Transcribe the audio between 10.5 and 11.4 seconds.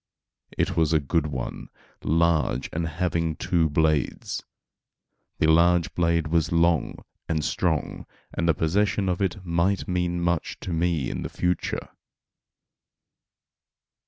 to me in the